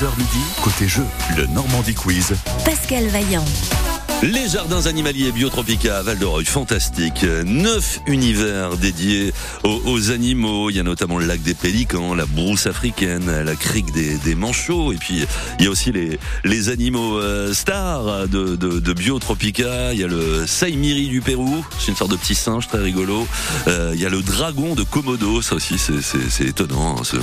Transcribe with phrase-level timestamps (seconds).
[0.00, 1.04] 11h midi, côté jeu,
[1.36, 2.32] le Normandie Quiz.
[2.64, 3.44] Pascal Vaillant.
[4.22, 7.24] Les jardins animaliers Biotropica à Val de Reuil, fantastique.
[7.46, 9.32] Neuf univers dédiés
[9.64, 10.68] aux, animaux.
[10.68, 14.92] Il y a notamment le lac des pélicans, la brousse africaine, la crique des, manchots.
[14.92, 15.24] Et puis,
[15.58, 19.94] il y a aussi les, les animaux euh, stars de, de, Biotropica.
[19.94, 21.64] Il y a le Saimiri du Pérou.
[21.78, 23.26] C'est une sorte de petit singe très rigolo.
[23.68, 25.40] Euh, il y a le dragon de Komodo.
[25.40, 26.96] Ça aussi, c'est étonnant.
[27.00, 27.18] Hein,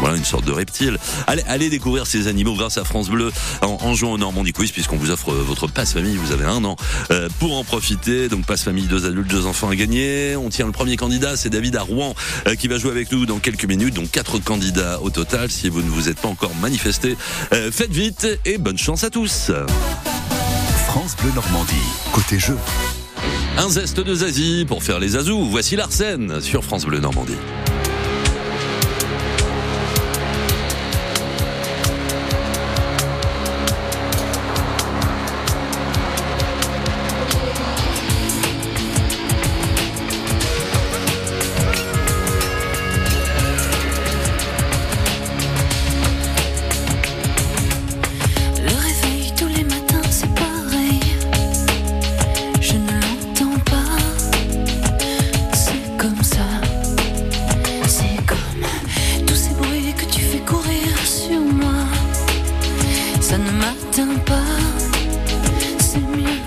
[0.00, 0.98] voilà, une sorte de reptile.
[1.26, 4.72] Allez, allez découvrir ces animaux grâce à France Bleu en, en jouant au Normandie Quiz
[4.72, 6.76] puisqu'on vous offre votre passe famille vous avez un an
[7.10, 8.28] euh, pour en profiter.
[8.28, 10.36] Donc passe famille, deux adultes, deux enfants à gagner.
[10.36, 12.14] On tient le premier candidat, c'est David à Rouen
[12.46, 13.94] euh, qui va jouer avec nous dans quelques minutes.
[13.94, 15.50] Donc quatre candidats au total.
[15.50, 17.16] Si vous ne vous êtes pas encore manifesté,
[17.52, 19.50] euh, faites vite et bonne chance à tous.
[20.86, 21.74] France Bleu Normandie,
[22.12, 22.56] côté jeu.
[23.56, 25.46] Un zeste de Zazie pour faire les azous.
[25.50, 27.36] Voici l'Arsène sur France Bleu Normandie.
[63.60, 65.48] Cœur est lourd,
[65.92, 66.37] toutes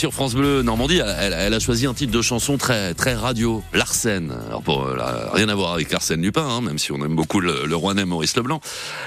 [0.00, 4.34] sur France Bleu Normandie, elle, a choisi un titre de chanson très très radio, Larsen.
[4.46, 7.66] Alors pour rien à voir avec Arsène Lupin, hein, même si on aime beaucoup le,
[7.66, 8.62] le roi Maurice Leblanc.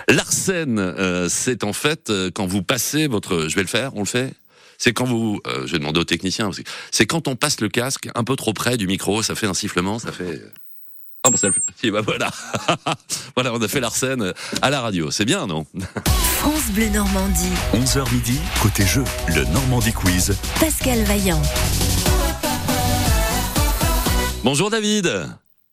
[0.08, 4.02] Larsen, euh, c'est en fait euh, quand vous passez votre, je vais le faire, on
[4.02, 4.36] le fait?
[4.78, 6.52] C'est quand vous, euh, je vais demander au technicien,
[6.92, 9.56] c'est quand on passe le casque un peu trop près du micro, ça fait un
[9.56, 10.44] sifflement, ça fait.
[11.24, 11.90] Ah bah ça le fait.
[11.90, 12.30] Bah voilà.
[13.36, 14.32] voilà, on a fait l'arsène
[14.62, 15.10] à la radio.
[15.10, 15.66] C'est bien, non?
[16.44, 17.54] France Bleu Normandie.
[17.74, 20.38] 11h midi, côté jeu, le Normandie Quiz.
[20.60, 21.42] Pascal Vaillant.
[24.44, 25.10] Bonjour David.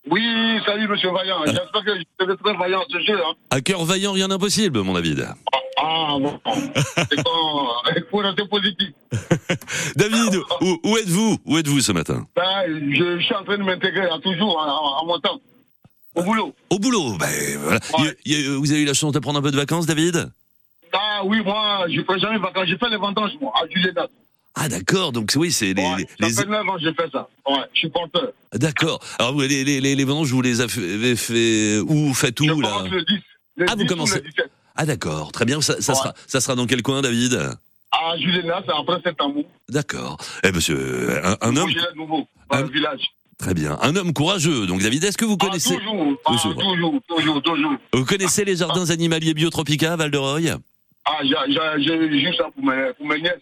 [0.09, 0.23] Oui,
[0.65, 1.41] salut Monsieur Vaillant.
[1.45, 1.91] J'espère que
[2.21, 3.19] je vais très vaillant ce jeu.
[3.19, 3.33] Hein.
[3.51, 5.27] À cœur vaillant, rien d'impossible, mon David.
[5.83, 8.91] Ah bon, c'est quand il faut rester positif.
[9.97, 11.37] David, où, où êtes-vous?
[11.47, 12.29] Où êtes-vous ce matin?
[12.37, 15.41] Ben, je, je, suis en train de m'intégrer toujours en, en, montant.
[16.15, 16.55] Au boulot.
[16.71, 17.81] Au boulot, ben voilà.
[17.99, 18.17] Ouais.
[18.25, 20.31] Y- y- vous avez eu la chance de prendre un peu de vacances, David?
[21.21, 22.67] Ah oui, moi, je ne fais jamais vacances.
[22.67, 23.99] J'ai fait les vendanges, moi, à Juliette.
[24.55, 27.09] Ah d'accord, donc oui, c'est les, Ouais, les- ça fait 9 ans que j'ai fait
[27.13, 27.29] ça.
[27.49, 28.33] Ouais, je suis porteur.
[28.55, 28.99] D'accord.
[29.19, 32.13] Alors vous, les, les, les, les vendanges, vous les avez fait où?
[32.15, 32.69] Faites Je où là?
[32.71, 33.15] commence le 10.
[33.57, 34.51] Le Ah, vous 10 ou commencez- le 17.
[34.77, 35.61] Ah d'accord, très bien.
[35.61, 35.99] Ça, ça Ouais.
[35.99, 37.35] sera, ça sera dans quel coin, David?
[37.93, 39.41] À Juliette, c'est après septembre.
[39.69, 40.17] D'accord.
[40.43, 43.03] Eh monsieur, un, un homme, nouveau, dans Un- le village.
[43.39, 44.67] très bien, un homme courageux.
[44.67, 46.55] Donc David, est-ce que vous Ah, connaissez, toujours, ah, Toujours.
[47.07, 50.41] toujours, toujours, vous connaissez les jardins animaliers Biotropica à Val de Roy
[51.13, 53.35] Ah, j'ai- juste ça pour mes, pour mes nièces.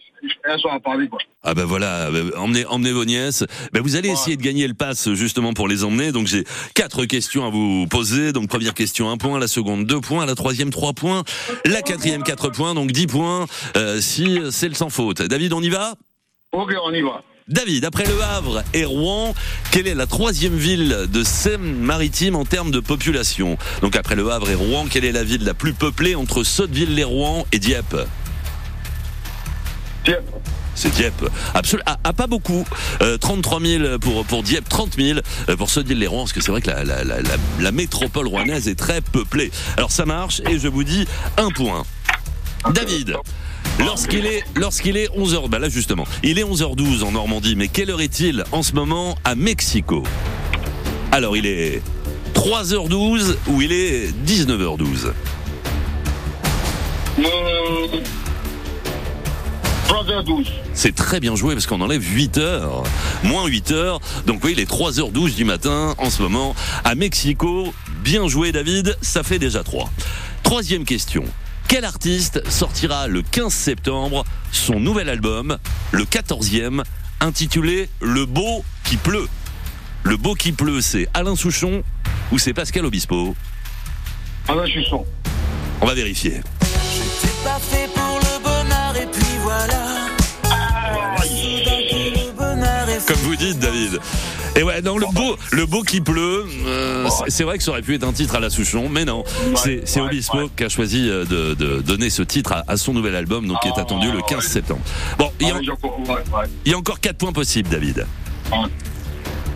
[0.43, 1.19] Elles sont à Paris, quoi.
[1.43, 3.43] Ah ben voilà, ben, emmenez, emmenez vos nièces.
[3.73, 4.13] Ben vous allez Ouais.
[4.15, 6.11] essayer de gagner le pass justement pour les emmener.
[6.11, 6.43] Donc j'ai
[6.73, 8.33] quatre questions à vous poser.
[8.33, 11.23] Donc première question un point, la seconde deux points, la troisième trois points,
[11.65, 13.45] la quatrième quatre points, donc dix points
[13.77, 15.21] euh, si c'est le sans faute.
[15.21, 15.93] David, on y va?
[16.51, 17.21] Ok, on y va.
[17.49, 19.33] David, après Le Havre et Rouen,
[19.71, 23.57] quelle est la troisième ville de Seine-Maritime en termes de population?
[23.81, 27.47] Donc après Le Havre et Rouen, quelle est la ville la plus peuplée entre Sotteville-les-Rouen
[27.51, 27.95] et Dieppe?
[30.03, 30.19] Tiens.
[30.75, 31.27] C'est Dieppe.
[31.55, 31.85] Absolument.
[31.87, 32.65] Ah, ah, pas beaucoup.
[33.01, 35.19] Euh, 33 000 pour, pour Dieppe, 30 000
[35.49, 38.67] euh, pour Sotteville-les-Rouen, parce que c'est vrai que la, la, la, la, la métropole rouennaise
[38.67, 39.49] est très peuplée.
[39.75, 41.07] Alors ça marche, et je vous dis
[41.37, 41.83] un point.
[42.73, 43.15] David,
[43.79, 47.89] lorsqu'il est, lorsqu'il est 11h, bah là justement, il est 11h12 en Normandie, mais quelle
[47.89, 50.03] heure est-il en ce moment à Mexico?
[51.11, 51.81] Alors il est
[52.35, 55.11] 3h12 ou il est 19h12
[57.17, 57.23] Mmh.
[59.89, 60.45] 3h12.
[60.73, 62.83] C'est très bien joué parce qu'on enlève 8 heures.
[63.23, 63.99] Moins 8 heures.
[64.25, 66.55] Donc oui, il est 3h12 du matin en ce moment
[66.85, 67.73] à Mexico.
[68.03, 69.89] Bien joué David, ça fait déjà 3.
[70.43, 71.25] Troisième question.
[71.69, 75.59] Quel artiste sortira le 15 septembre son nouvel album,
[75.91, 76.81] le 14e,
[77.21, 79.27] intitulé Le beau qui pleut?
[80.01, 81.83] Le beau qui pleut, c'est Alain Souchon
[82.31, 83.35] ou c'est Pascal Obispo?
[84.47, 85.05] Alors, je suis son.
[85.79, 86.41] On va vérifier.
[87.21, 90.07] C'est pas fait pour le bonheur et puis voilà.
[92.89, 93.99] Est Comme vous dites, David.
[94.59, 97.71] Et ouais, non, le beau, le beau qui pleut, euh, c'est- c'est vrai que ça
[97.71, 99.23] aurait pu être un titre à la Souchon, mais non.
[99.55, 102.91] C'est c'est Obispo qui a choisi euh, de, de donner ce titre à, à son
[102.93, 104.51] nouvel album, donc qui est Ah, attendu le 15 ouais.
[104.51, 104.81] septembre.
[105.17, 105.59] Bon, il y, a,
[106.65, 108.05] il y a encore 4 points possibles, David.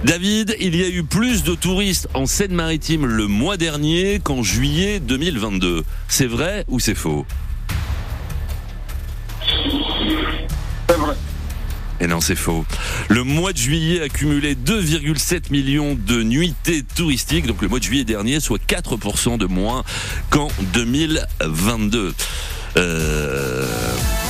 [0.05, 5.01] David, il y a eu plus de touristes en Seine-Maritime le mois dernier qu'en juillet
[5.01, 5.83] 2022.
[6.07, 7.25] C'est vrai ou c'est faux?
[10.87, 11.13] C'est vrai.
[12.03, 12.65] Et non, c'est faux.
[13.07, 17.85] Le mois de juillet a cumulé 2,7 millions de nuitées touristiques, donc le mois de
[17.85, 19.85] juillet dernier, soit 4% de moins
[20.29, 22.13] qu'en 2022.
[22.75, 23.65] Euh,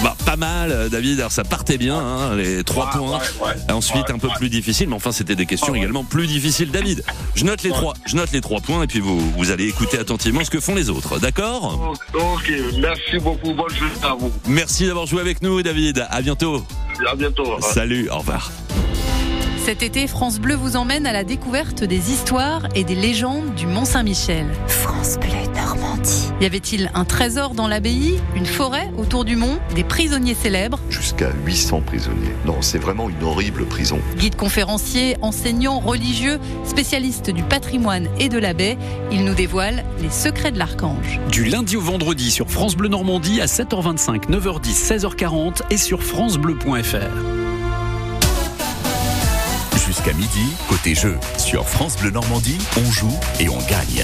[0.03, 1.19] bah, pas mal, euh, David.
[1.19, 3.19] Alors ça partait bien, hein, les trois points.
[3.19, 3.73] ouais, ouais.
[3.73, 6.71] Ensuite, un peu plus difficile, mais enfin, c'était des questions également plus difficiles.
[6.71, 7.03] David,
[7.35, 9.97] je note les trois, je note les trois points, et puis vous, vous allez écouter
[9.97, 11.19] attentivement ce que font les autres.
[11.19, 11.93] D'accord?
[12.13, 13.53] Ok, merci beaucoup.
[13.53, 14.31] Bonne journée à vous.
[14.47, 16.05] Merci d'avoir joué avec nous, David.
[16.09, 16.65] À bientôt.
[17.09, 17.59] À bientôt.
[17.61, 18.09] Salut.
[18.09, 18.51] Au revoir.
[19.65, 23.65] Cet été, France Bleu vous emmène à la découverte des histoires et des légendes du
[23.65, 24.45] Mont Saint-Michel.
[24.67, 26.31] France Bleu Normandie.
[26.41, 30.81] Y avait-il un trésor dans l'abbaye, une forêt autour du mont, des prisonniers célèbres?
[30.89, 32.33] Jusqu'à 800 prisonniers.
[32.45, 33.99] Non, c'est vraiment une horrible prison.
[34.17, 38.77] Guides conférenciers, enseignants, religieux, spécialistes du patrimoine et de la baie,
[39.13, 41.21] ils nous dévoilent les secrets de l'archange.
[41.31, 47.42] Du lundi au vendredi sur France Bleu Normandie à 7h25, 9h10, 16h40 et sur francebleu.fr.
[50.03, 51.17] Jusqu'à midi, côté jeu.
[51.37, 54.03] Sur France Bleu Normandie, on joue et on gagne.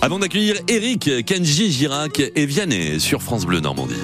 [0.00, 4.00] Avant d'accueillir Eric, Kenji Girac et Vianney sur France Bleu Normandie.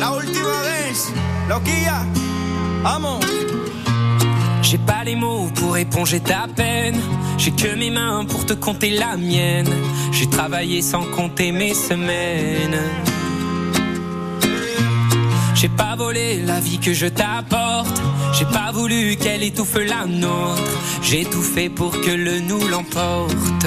[0.00, 2.04] La última vez, loquilla,
[2.82, 3.20] vamos.
[4.62, 7.00] J'ai pas les mots pour éponger ta peine.
[7.38, 9.70] J'ai que mes mains pour te compter la mienne.
[10.10, 12.80] J'ai travaillé sans compter mes semaines.
[15.64, 17.98] J'ai pas volé la vie que je t'apporte.
[18.34, 20.60] J'ai pas voulu qu'elle étouffe la nôtre.
[21.00, 23.66] J'ai tout fait pour que le nous l'emporte.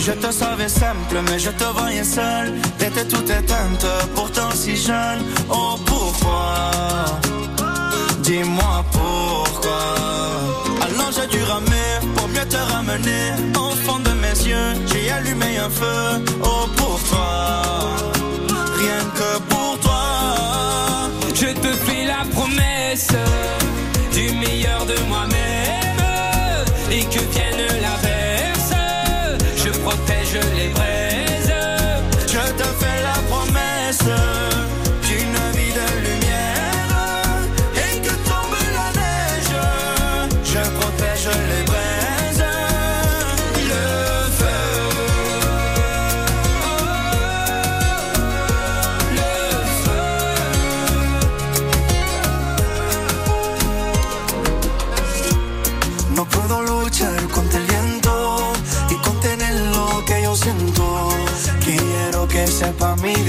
[0.00, 2.54] Je te savais simple, mais je te voyais seul.
[2.78, 5.20] T'étais toute éteinte, pourtant si jeune.
[5.50, 6.70] Oh pourquoi?
[8.22, 9.84] Dis-moi pourquoi.
[10.86, 13.24] Alors j'ai dû ramer pour mieux te ramener.
[13.84, 16.24] Fond de mes yeux, j'ai allumé un feu.
[16.42, 17.62] Oh pour toi,
[18.78, 19.51] rien que pour.
[21.72, 23.08] Te fais la promesse
[24.12, 25.61] du meilleur de moi-même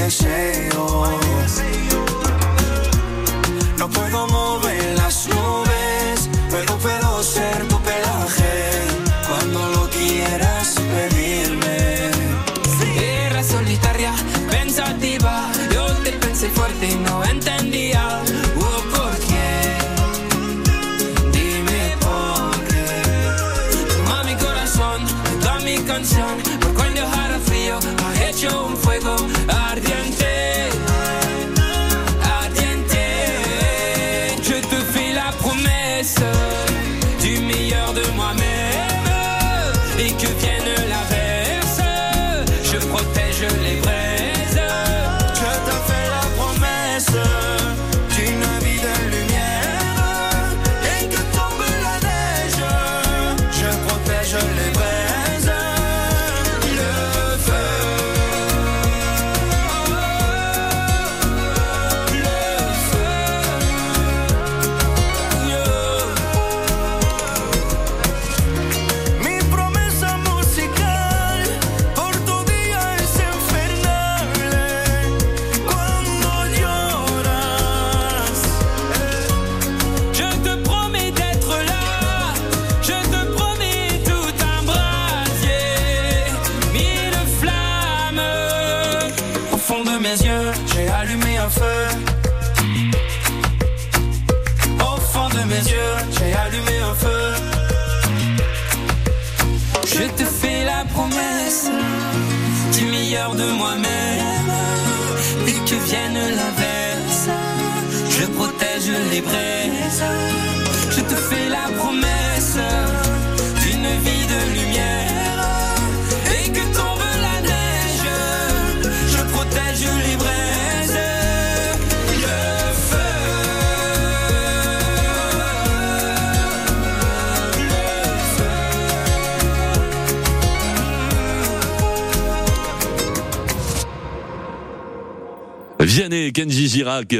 [0.04, 1.08] deseo.
[3.78, 4.53] No puedo mover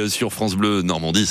[0.08, 1.26] Sur France Bleu Normandie,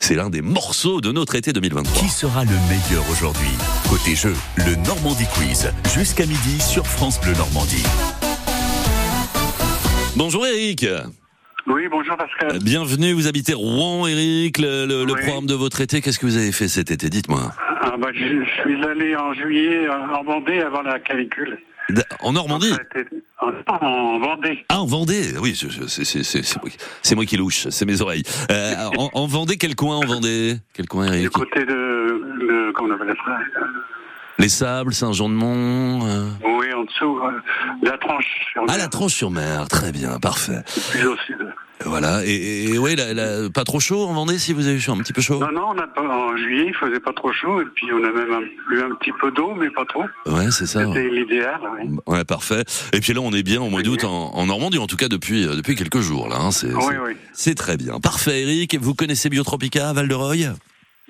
[0.00, 2.00] c'est, l'un des morceaux de notre été 2023.
[2.02, 3.48] Qui sera le meilleur aujourd'hui?
[3.88, 7.84] Côté jeu, le Normandie Quiz, jusqu'à midi sur France Bleu Normandie.
[10.16, 10.84] Bonjour Eric.
[11.68, 12.56] Oui, bonjour Pascal.
[12.56, 15.20] Euh, Bienvenue, vous habitez Rouen Eric, le, le- le Oui.
[15.22, 17.08] programme de votre été, qu'est-ce que vous avez fait cet été?
[17.08, 17.52] Dites-moi.
[17.82, 21.58] Ah, bah, je, je suis allé en juillet en Vendée avant la canicule.
[22.20, 22.72] En Normandie
[23.40, 24.64] En, en Vendée.
[24.68, 25.66] Ah, en Vendée Oui, c'est,
[26.60, 28.22] moi, qui- c'est moi qui louche, c'est mes oreilles.
[28.50, 30.56] Euh, en, en Vendée, quel coin en Vendée?
[30.74, 33.38] Quel coin Du Eric côté de, le, comment on appelle ça?
[34.38, 37.30] Les Sables, Saint-Jean-de-Mont euh, Oui, en dessous, euh,
[37.82, 38.26] la tranche.
[38.52, 40.62] sur Ah, la Tranche-sur-Mer, très bien, parfait.
[40.90, 41.38] Plus au sud.
[41.84, 44.98] Voilà, et, et la- la- pas trop chaud en Vendée si vous avez chaud, un
[44.98, 45.40] petit peu chaud?
[45.40, 48.04] Non, non, on a pas, en juillet, il faisait pas trop chaud, et puis on
[48.04, 50.04] a même un- eu un petit peu d'eau, mais pas trop.
[50.26, 50.86] Ouais, c'est ça.
[50.86, 51.90] C'était l'idéal, oui.
[52.06, 52.64] Ouais, parfait.
[52.92, 55.08] Et puis là, on est bien au mois d'août en, en Normandie, en tout cas
[55.08, 56.36] depuis euh, depuis quelques jours là.
[56.40, 57.12] hein, c'est Oui, c'est- oui.
[57.32, 57.98] c'est très bien.
[58.00, 58.76] Parfait, Eric.
[58.80, 60.50] Vous connaissez Biotropica, Val de Reuil?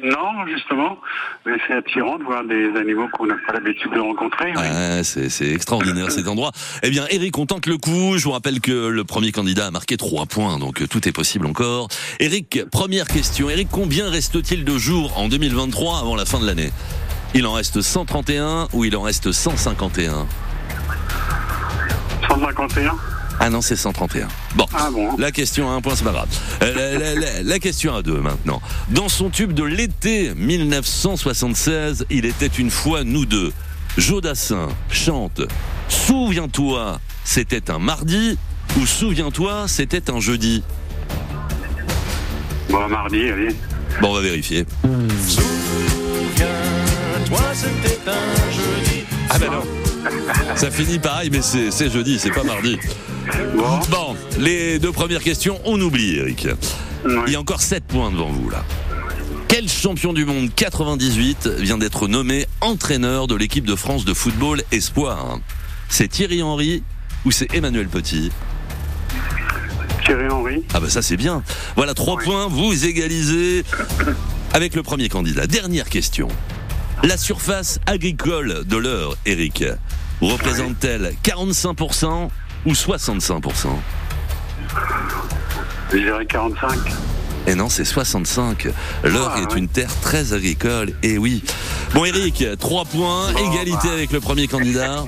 [0.03, 0.99] Non, justement,
[1.47, 4.53] mais c'est attirant de voir des animaux qu'on n'a pas l'habitude de rencontrer.
[4.57, 5.05] oui.
[5.05, 6.51] C'est extraordinaire cet endroit.
[6.83, 8.19] Eh bien, Eric, on tente le coup.
[8.19, 11.13] Je vous rappelle que le premier candidat a marqué 3 points, donc euh, tout est
[11.13, 11.89] possible encore.
[12.19, 13.49] Eric, première question.
[13.49, 16.71] Eric, combien reste-t-il de jours en 2023 avant la fin de l'année?
[17.35, 20.27] Il en reste 131 ou il en reste 151
[22.29, 24.29] 151 Ah non, c'est 131.
[24.55, 26.29] Bon, Ah bon la question à un point, c'est pas grave.
[26.63, 28.63] Euh, la, la- la- la question à deux maintenant.
[28.91, 33.53] Dans son tube de l'été 1976, il était une fois nous deux.
[33.99, 35.41] Jodassin chante
[35.89, 38.39] Souviens-toi, c'était un mardi
[38.81, 40.63] ou Souviens-toi, c'était un jeudi
[42.71, 43.49] Bon, mardi, allez.
[44.01, 44.65] Bon, on va vérifier.
[47.27, 49.05] Toi, c'était un jeudi.
[49.31, 49.63] Ah ben non.
[50.57, 52.79] Ça finit pareil, mais c'est jeudi, c'est pas mardi.
[53.55, 56.49] Bon, Bon, les deux premières questions, on oublie, Eric.
[57.27, 58.65] Il y a encore 7 points devant vous, là.
[59.49, 64.63] Quel champion du monde 98 vient d'être nommé entraîneur de l'équipe de France de football
[64.73, 65.39] Espoir?
[65.89, 66.83] C'est Thierry Henry
[67.25, 68.31] ou c'est Emmanuel Petit?
[70.05, 70.63] Thierry Henry.
[70.73, 71.43] Ah bah ça c'est bien.
[71.77, 73.65] Voilà, 3 points, vous égalisez
[74.53, 75.47] avec le premier candidat.
[75.47, 76.29] Dernière question.
[77.03, 79.65] La surface agricole de l'heure, Eric,
[80.21, 82.31] représente-t-elle 45%
[82.67, 83.69] ou 65%
[85.93, 86.71] Je dirais 45.
[87.47, 88.69] Et non, c'est 65.
[89.05, 89.59] L'Eure Ah, est ouais.
[89.59, 90.93] une terre très agricole.
[91.03, 91.43] Et oui.
[91.93, 93.93] Bon, Eric, 3 points, égalité bah.
[93.93, 95.05] avec le premier candidat.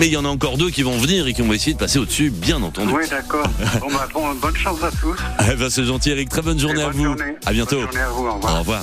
[0.00, 1.78] Mais il y en a encore deux qui vont venir et qui vont essayer de
[1.78, 2.92] passer au-dessus, bien entendu.
[2.94, 3.46] Oui, d'accord.
[3.80, 5.16] Bon, bah, bon, bonne chance à tous.
[5.52, 6.30] Eh ben, c'est gentil, Eric.
[6.30, 7.04] Très bonne journée à vous.
[7.04, 7.36] journée.
[7.46, 7.76] À bientôt.
[7.76, 8.26] Bonne journée à vous.
[8.26, 8.54] Au revoir.
[8.54, 8.82] Au revoir.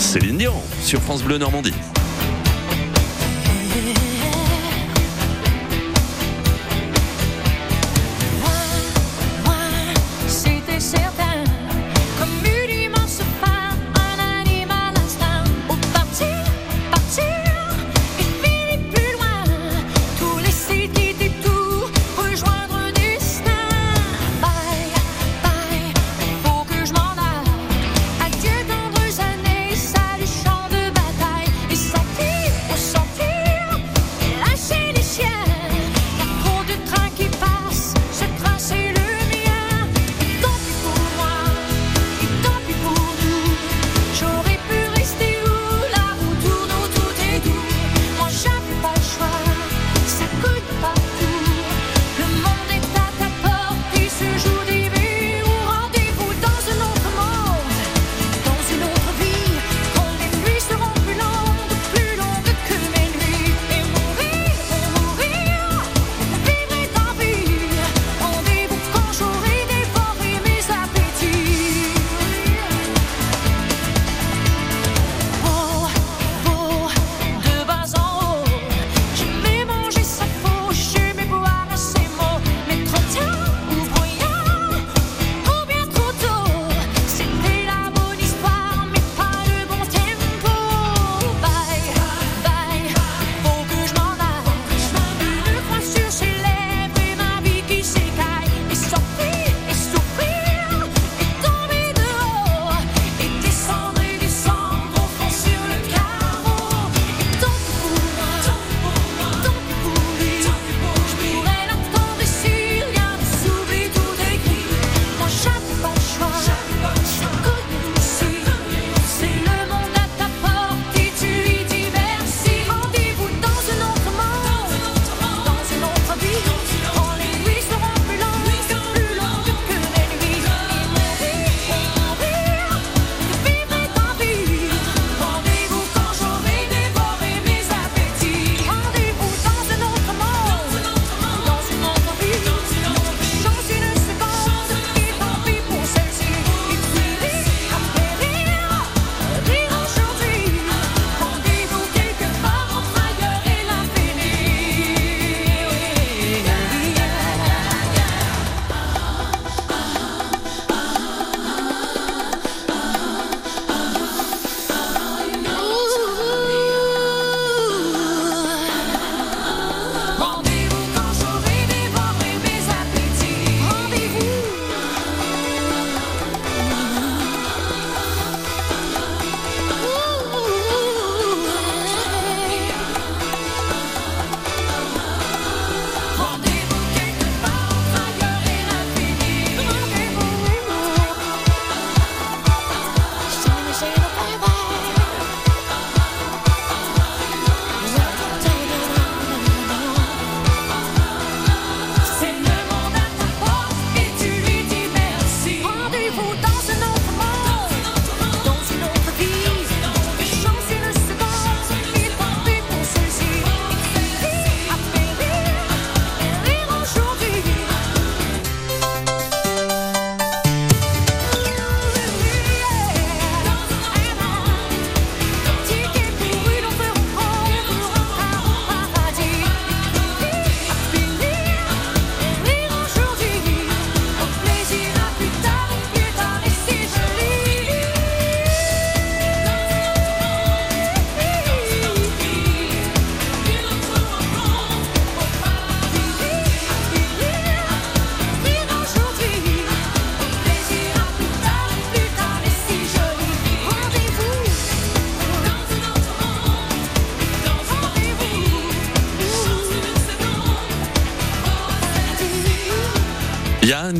[0.00, 1.72] Céline Dion sur France Bleu Normandie.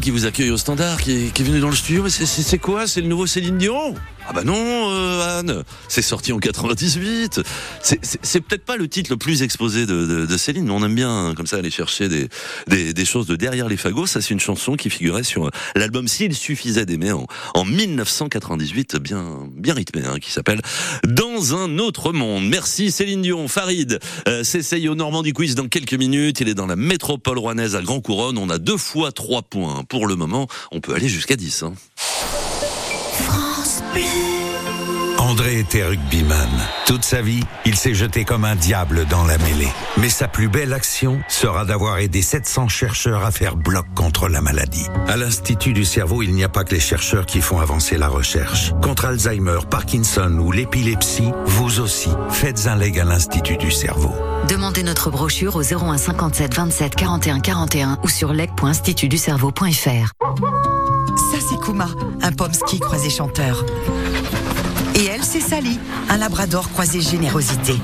[0.07, 2.09] Qui vous accueille au standard, qui est, venu dans le studio.
[2.09, 2.87] C'est- quoi?
[2.87, 3.92] C'est le nouveau Céline Dion?
[4.37, 5.64] Bah non, euh, Anne.
[5.88, 7.40] C'est sorti en 98.
[7.81, 11.35] C'est- peut-être pas le titre le plus exposé de, Céline, mais on aime bien hein,
[11.35, 14.07] comme ça aller chercher des, choses de derrière les fagots.
[14.07, 19.49] Ça, c'est une chanson qui figurait sur l'album S'il suffisait d'aimer en, en 1998, bien
[19.57, 20.61] bien rythmé, hein, qui s'appelle
[21.07, 22.46] Dans un autre monde.
[22.46, 23.99] Merci Céline Dion, Farid.
[24.29, 26.40] Euh, s'essaye au Normandie Quiz dans quelques minutes.
[26.40, 28.37] Il est dans la métropole rouennaise à Grand Couronne.
[28.37, 30.46] On a deux fois trois points pour le moment.
[30.72, 31.62] On peut aller jusqu'à 10.
[31.62, 31.72] Hein.
[35.18, 36.48] André était rugbyman.
[36.87, 39.72] Toute sa vie, il s'est jeté comme un diable dans la mêlée.
[39.96, 44.40] Mais sa plus belle action sera d'avoir aidé 700 chercheurs à faire bloc contre la
[44.40, 44.87] maladie.
[45.09, 48.09] À l'Institut du cerveau, il n'y a pas que les chercheurs qui font avancer la
[48.09, 48.72] recherche.
[48.82, 54.14] Contre Alzheimer, Parkinson ou l'épilepsie, vous aussi, faites un leg à l'Institut du cerveau.
[54.48, 60.75] Demandez notre brochure au 01 57 27 41 41 ou sur leg.institutducerveau.fr.
[61.31, 61.88] Ça, c'est Kuma,
[62.23, 63.64] un pomsky croisé chanteur.
[64.95, 67.75] Et elle, c'est Sally, un labrador croisé générosité.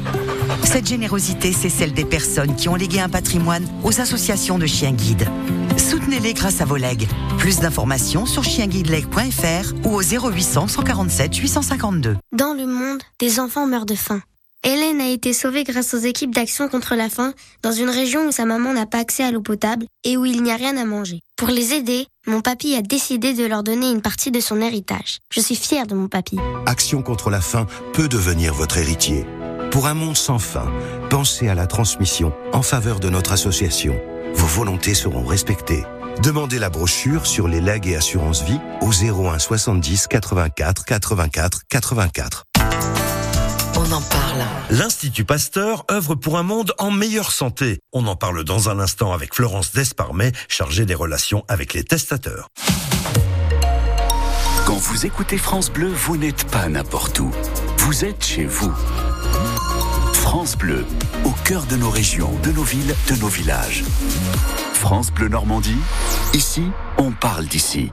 [0.65, 4.93] Cette générosité, c'est celle des personnes qui ont légué un patrimoine aux associations de chiens
[4.93, 5.29] guides.
[5.77, 7.07] Soutenez-les grâce à vos legs.
[7.39, 12.17] Plus d'informations sur chienguideleg.fr ou au 0800 147 852.
[12.33, 14.23] Dans le monde, des enfants meurent de faim.
[14.65, 18.33] Hélène a été sauvée grâce aux équipes d'action contre la faim dans une région où
[18.33, 20.85] sa maman n'a pas accès à l'eau potable et où il n'y a rien à
[20.85, 21.21] manger.
[21.37, 25.19] Pour les aider, mon papy a décidé de leur donner une partie de son héritage.
[25.33, 26.39] Je suis fière de mon papy.
[26.67, 29.27] Action contre la faim peut devenir votre héritier.
[29.73, 30.71] Pour un monde sans faim,
[31.11, 34.01] pensez à la transmission en faveur de notre association.
[34.35, 35.85] Vos volontés seront respectées.
[36.23, 42.45] Demandez la brochure sur les legs et assurances vie au 01 70 84 84 84.
[43.85, 44.45] On en parle.
[44.71, 47.81] L'Institut Pasteur œuvre pour un monde en meilleure santé.
[47.93, 52.47] On en parle dans un instant avec Florence Desparmet, chargée des relations avec les testateurs.
[54.67, 57.33] Quand vous écoutez France Bleu, vous n'êtes pas n'importe où.
[57.79, 58.73] Vous êtes chez vous.
[60.13, 60.87] France Bleu,
[61.25, 63.83] au cœur de nos régions, de nos villes, de nos villages.
[64.75, 65.81] France Bleu Normandie,
[66.35, 66.67] ici,
[66.99, 67.91] on parle d'ici.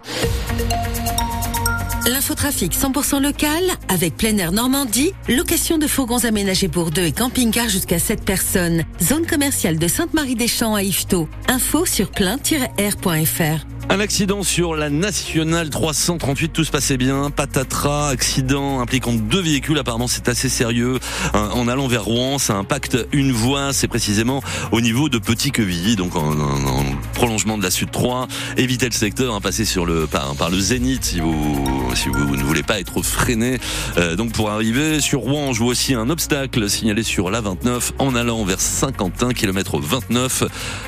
[2.08, 7.70] L'infotrafic 100% local avec plein air Normandie, location de fourgons aménagés pour deux et camping-car
[7.70, 8.84] jusqu'à 7 personnes.
[9.02, 11.28] Zone commerciale de Sainte-Marie-des-Champs à Yvetot.
[11.48, 13.69] Info sur plein-air.fr.
[13.92, 17.32] Un accident sur la nationale 338, tout se passait bien.
[17.32, 19.80] Patatras, accident impliquant deux véhicules.
[19.80, 21.00] Apparemment, c'est assez sérieux.
[21.34, 23.74] En allant vers Rouen, ça impacte une voie.
[23.74, 27.90] C'est précisément au niveau de Petit Quevilly, donc en, en- en prolongement de la Sud
[27.90, 28.28] 3.
[28.58, 32.44] Évitez le secteur, hein, passez sur le par, le Zénith si vous si vous ne
[32.44, 33.58] voulez pas être freiné.
[33.98, 37.94] Euh, donc pour arriver sur Rouen, je vois aussi un obstacle signalé sur la 29
[37.98, 40.44] en allant vers Saint-Quentin, kilomètre 29,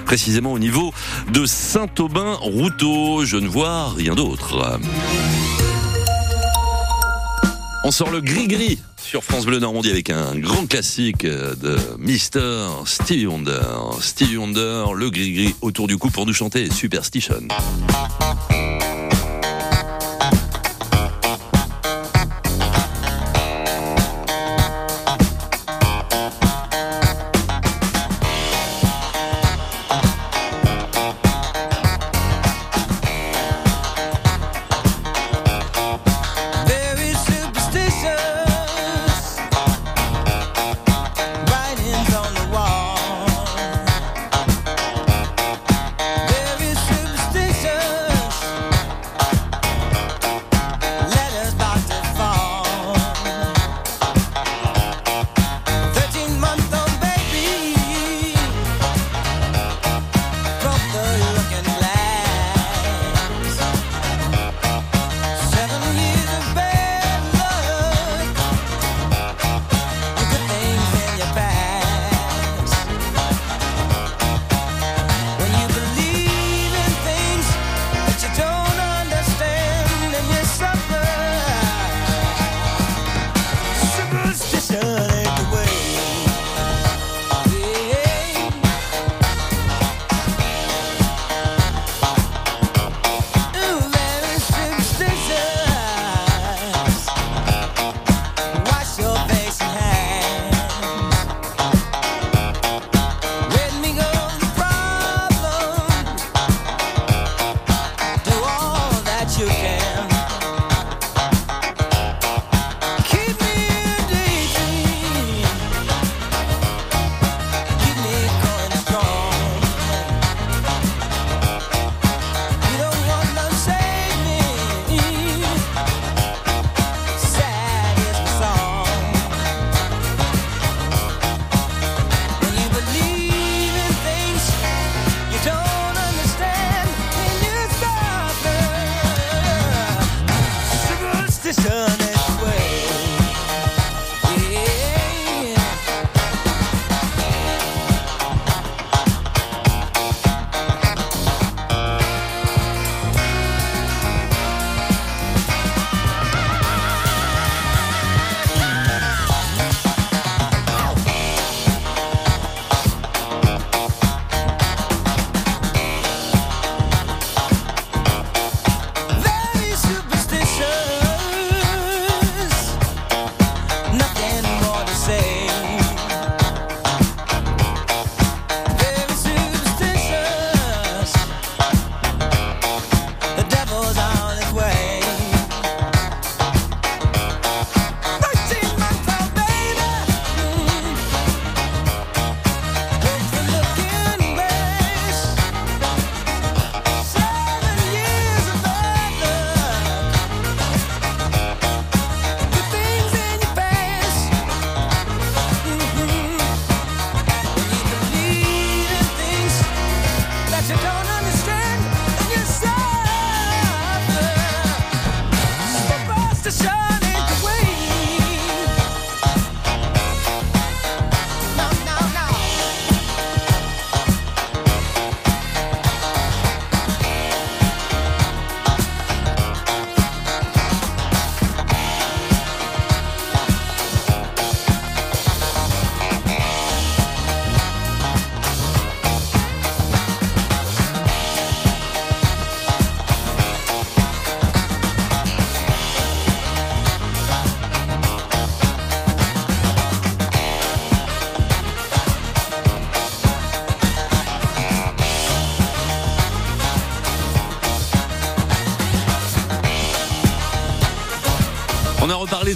[0.06, 0.94] précisément au niveau
[1.34, 2.91] de Saint-Aubin-Routeau.
[3.24, 4.80] Je ne vois rien d'autre.
[7.84, 12.68] On sort le gris-gris sur France Bleu Normandie avec un grand classique euh, de Mister
[12.86, 13.60] Stevie Wonder.
[14.00, 17.48] Stevie Wonder, le gris-gris autour du cou pour nous chanter Superstition.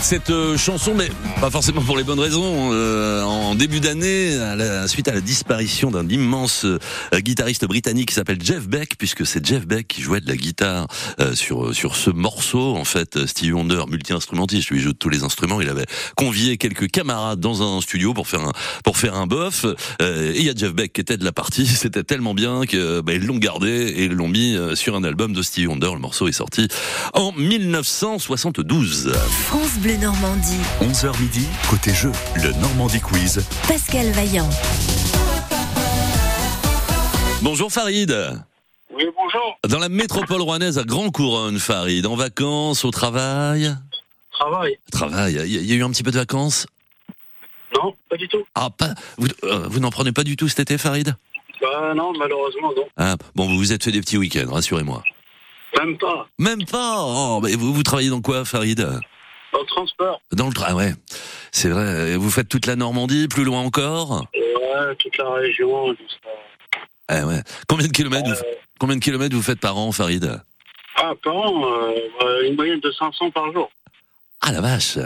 [0.06, 1.10] Cette euh, chanson, mais
[1.42, 2.70] pas forcément pour les bonnes raisons.
[2.72, 4.38] Euh, en début d'année,
[4.86, 6.78] suite à la disparition d'un immense euh,
[7.16, 10.86] guitariste britannique qui s'appelle Jeff Beck, puisque c'est Jeff Beck qui jouait de la guitare
[11.20, 12.76] euh, sur sur ce morceau.
[12.76, 15.60] En fait, Stevie Wonder, multi-instrumentiste, lui joue de tous les instruments.
[15.60, 18.52] Il avait convié quelques camarades dans un studio pour faire un
[18.84, 19.66] pour faire un bof.
[20.04, 21.66] Euh, et il y a Jeff Beck qui était de la partie.
[21.66, 25.34] C'était tellement bien que bah, ils l'ont gardé et l'ont mis euh, sur un album
[25.34, 25.90] de Stevie Wonder.
[25.94, 26.68] Le morceau est sorti
[27.14, 29.14] en 1972.
[29.48, 30.60] France Bleu Normandie.
[30.82, 33.44] 11h midi, côté jeu, le Normandie Quiz.
[33.68, 34.50] Pascal Vaillant.
[37.42, 38.12] Bonjour Farid.
[38.94, 39.58] Oui, bonjour.
[39.68, 43.76] Dans la métropole rouennaise à Grand Couronne, Farid, en vacances, au travail
[44.32, 44.78] Travail.
[44.92, 46.66] Travail, il y, a- il y a eu un petit peu de vacances
[47.76, 48.44] Non, pas du tout.
[48.56, 51.16] Ah, pas, vous, euh, vous n'en prenez pas du tout cet été, Farid
[51.62, 52.84] Bah non, malheureusement, non.
[52.98, 55.04] ah, Bon, vous vous êtes fait des petits week-ends, rassurez-moi.
[55.78, 56.28] Même pas.
[56.40, 59.00] Même pas oh, mais vous, vous travaillez dans quoi, Farid?
[59.56, 60.22] Dans le transport.
[60.34, 60.94] Dans le train, ouais.
[61.54, 64.28] C'est vrai, vous faites toute la Normandie, plus loin encore?
[64.34, 66.30] Ouais, toute la région, ça.
[67.08, 67.40] Ah ouais.
[67.70, 68.36] Combien de kilomètres vous,
[68.80, 70.42] combien de kilomètres vous faites par an, Farid?
[70.98, 73.70] Ah, par an, euh, euh, une moyenne de 500 par jour.
[74.42, 74.98] Ah la vache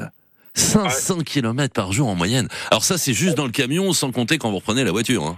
[0.56, 2.48] 500 kilomètres par jour en moyenne.
[2.72, 5.26] Alors ça, c'est juste dans le camion, sans compter quand vous reprenez la voiture.
[5.26, 5.38] Hein.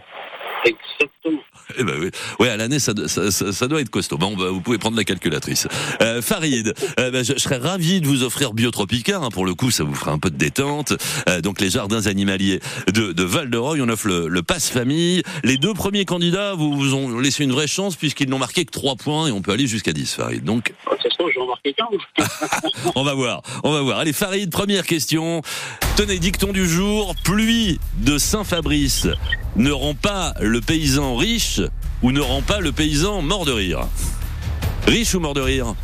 [0.63, 1.41] Exactement.
[1.77, 2.09] Eh ben oui.
[2.39, 4.17] Ouais, à l'année, ça, ça, ça, ça doit être costaud.
[4.17, 5.67] Bon, bah, vous pouvez prendre la calculatrice.
[6.01, 9.17] Euh, Farid, euh, bah, je, je serais ravi de vous offrir Biotropica.
[9.17, 10.93] Hein, pour le coup, ça vous fera un peu de détente.
[11.29, 12.59] Euh, donc, les jardins animaliers
[12.93, 15.23] de, de Val-de-Reuil, on offre le, le passe famille.
[15.43, 18.71] Les deux premiers candidats vous, vous ont laissé une vraie chance puisqu'ils n'ont marqué que
[18.71, 20.43] 3 points et on peut aller jusqu'à 10, Farid.
[20.43, 20.73] Donc,
[22.17, 22.27] 15.
[22.95, 23.99] on va voir, on va voir.
[23.99, 25.41] Allez, Farid, première question.
[25.95, 27.15] Tenez, dicton du jour.
[27.23, 29.07] Pluie de Saint-Fabrice
[29.55, 31.59] ne rend pas le paysan riche
[32.01, 33.87] ou ne rend pas le paysan mort de rire
[34.87, 35.75] Riche ou mort de rire?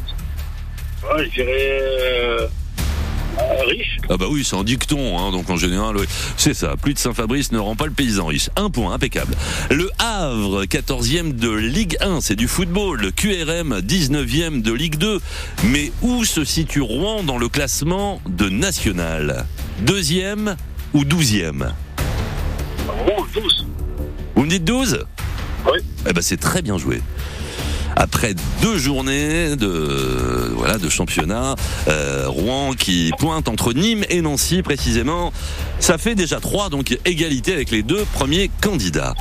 [1.04, 2.48] Euh,
[3.68, 3.98] riche.
[4.10, 6.06] Ah bah oui, c'est un dicton, hein, donc en général, oui.
[6.38, 6.76] c'est ça.
[6.82, 8.50] Plus de Saint-Fabrice ne rend pas le paysan riche.
[8.56, 9.36] Un point, impeccable.
[9.70, 13.00] Le Havre, 14e de Ligue 1, c'est du football.
[13.02, 15.20] Le QRM, 19e de Ligue 2.
[15.66, 19.46] Mais où se situe Rouen dans le classement de National?
[19.82, 20.56] Deuxième
[20.94, 21.74] ou douzième?
[22.88, 23.68] Rouen, 12.
[24.36, 25.06] Vous me dites 12
[25.66, 25.80] Oui.
[26.08, 27.02] Eh ben c'est très bien joué.
[28.00, 31.56] Après deux journées de voilà de championnat,
[31.88, 35.34] euh, Rouen qui pointe entre Nîmes et Nancy précisément,
[35.80, 39.16] ça fait déjà trois donc égalité avec les deux premiers candidats.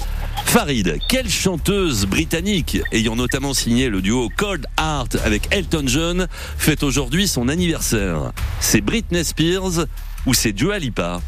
[0.44, 6.82] Farid, quelle chanteuse britannique ayant notamment signé le duo Cold Heart avec Elton John fête
[6.82, 8.32] aujourd'hui son anniversaire?
[8.60, 9.86] C'est Britney Spears
[10.26, 11.22] ou c'est Dua Lipa?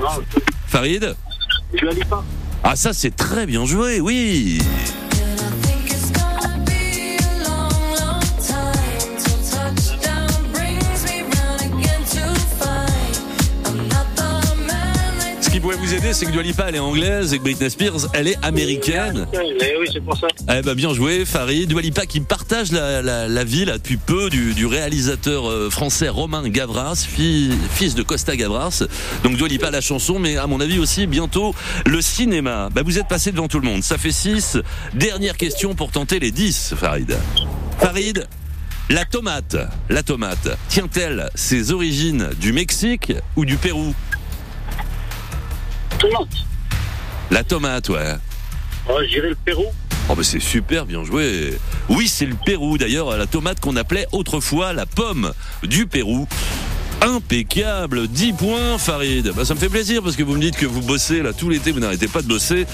[0.00, 0.22] Non,
[0.68, 1.16] Farid
[2.08, 2.24] pas.
[2.62, 4.58] Ah ça c'est très bien joué, oui.
[15.60, 18.08] Qui pourrait vous aider, c'est que Dua Lipa, elle est anglaise et que Britney Spears,
[18.14, 19.26] elle est américaine.
[19.34, 20.28] Eh oui, c'est pour ça.
[20.48, 21.68] Eh ben bien joué, Farid.
[21.68, 25.68] Dua Lipa qui partage la, la, la vie là, depuis peu du, du réalisateur euh,
[25.68, 28.84] français Romain Gavras, fi- fils de Costa Gavras.
[29.22, 32.70] Donc Dua Lipa la chanson, mais à mon avis aussi bientôt le cinéma.
[32.74, 33.82] Bah, vous êtes passé devant tout le monde.
[33.82, 34.56] Ça fait 6.
[34.94, 37.18] Dernière question pour tenter les 10, Farid.
[37.78, 38.26] Farid,
[38.88, 39.56] la tomate,
[39.90, 43.94] la tomate, tient-elle ses origines du Mexique ou du Pérou?
[46.00, 46.28] Tomate.
[47.30, 48.14] La tomate, ouais.
[48.88, 49.66] Oh, je dirais le Pérou.
[50.08, 51.52] Oh bah c'est super, bien joué.
[51.90, 55.32] Oui, c'est le Pérou d'ailleurs, la tomate qu'on appelait autrefois la pomme
[55.62, 56.26] du Pérou.
[57.02, 59.32] Impeccable, 10 points Farid.
[59.34, 61.48] Bah, ça me fait plaisir parce que vous me dites que vous bossez là tout
[61.48, 62.66] l'été, vous n'arrêtez pas de bosser.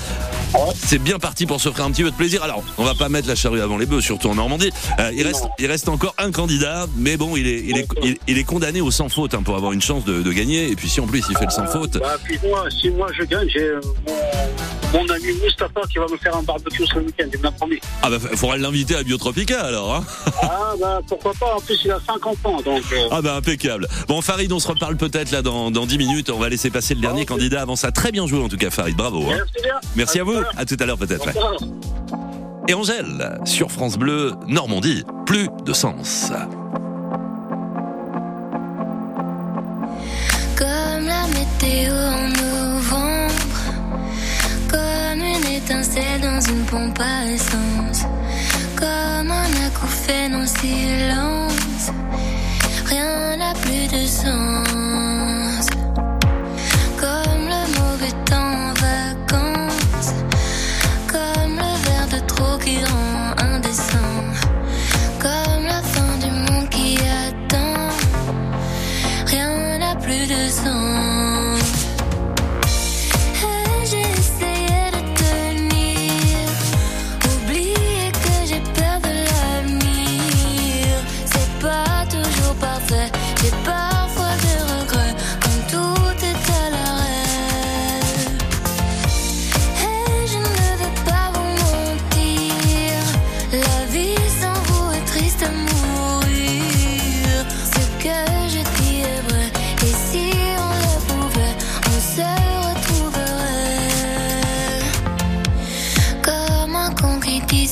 [0.74, 2.42] C'est bien parti pour se faire un petit peu de plaisir.
[2.42, 4.70] Alors, on va pas mettre la charrue avant les bœufs, surtout en Normandie.
[5.00, 8.16] Euh, il, reste, il reste encore un candidat, mais bon, il est, il est, il,
[8.26, 10.70] il est condamné au sans faute hein, pour avoir une chance de, de gagner.
[10.70, 13.08] Et puis si en plus il fait le sans faute, Bah, puis moi, si moi
[13.18, 13.80] je gagne, j'ai euh,
[14.96, 17.78] mon, ami Mustapha qui va me faire un barbecue ce week-end, il me l'a promis.
[18.02, 19.94] ah bah faudra l'inviter à Biotropica alors.
[19.96, 20.04] Hein
[20.42, 22.82] Ah, bah pourquoi pas, en plus il a 50 ans, donc.
[22.92, 23.88] euh, Ah bah impeccable.
[24.09, 26.30] Bon Farid, on se reparle peut-être là dans, dans 10 minutes.
[26.30, 27.92] On va laisser passer le dernier candidat avant ça.
[27.92, 29.22] Très bien joué en tout cas Farid, bravo.
[29.22, 29.37] hein.
[29.37, 29.74] Merci bien.
[29.96, 30.37] Merci à vous.
[30.56, 31.26] À tout à l'heure peut-être.
[31.26, 31.35] ouais.
[32.68, 36.32] Et Angèle, sur France Bleu, Normandie, plus de sens.
[40.56, 41.92] Comme la météo
[46.48, 48.02] une pompe à essence,
[48.76, 51.90] comme un acouphène en silence,
[52.85, 55.66] rien n'a plus de sens.
[57.00, 60.12] Comme le mauvais temps en vacances,
[61.09, 63.06] comme le verre de trop qui rend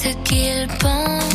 [0.04, 1.33] ce qu'il pense,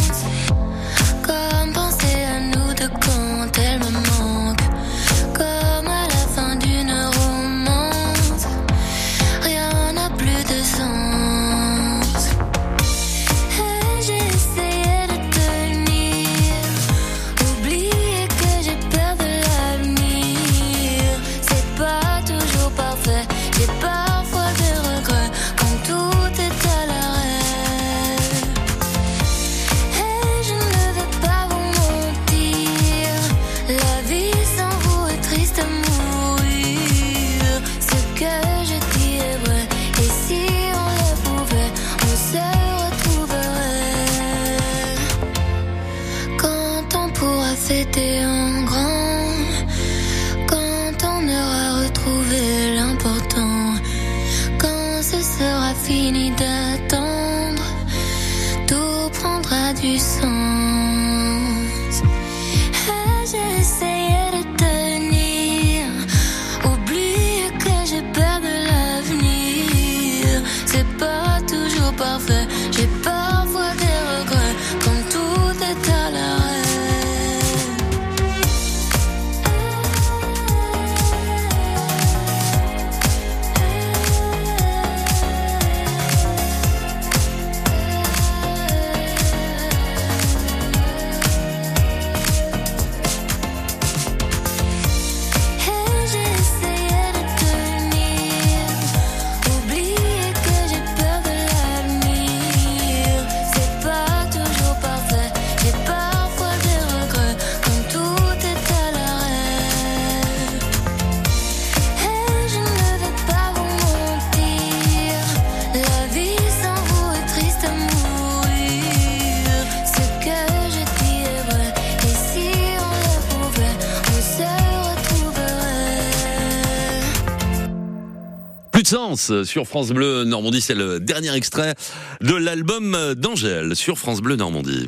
[129.15, 131.73] Sens sur France Bleu Normandie, c'est le dernier extrait
[132.21, 134.85] de l'album d'Angèle sur France Bleu Normandie.